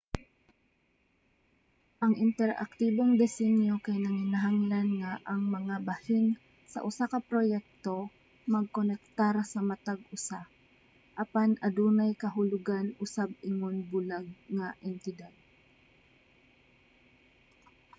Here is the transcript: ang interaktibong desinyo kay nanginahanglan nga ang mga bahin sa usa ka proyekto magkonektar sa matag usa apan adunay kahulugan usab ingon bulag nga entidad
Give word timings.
ang 2.03 2.13
interaktibong 2.25 3.11
desinyo 3.23 3.75
kay 3.85 3.97
nanginahanglan 4.05 4.87
nga 4.99 5.13
ang 5.31 5.41
mga 5.55 5.75
bahin 5.89 6.27
sa 6.71 6.79
usa 6.89 7.05
ka 7.13 7.19
proyekto 7.29 7.95
magkonektar 8.53 9.35
sa 9.51 9.59
matag 9.69 9.99
usa 10.15 10.39
apan 11.23 11.51
adunay 11.67 12.11
kahulugan 12.23 12.87
usab 13.05 13.29
ingon 13.49 13.75
bulag 13.91 14.25
nga 14.55 14.67
entidad 14.89 15.33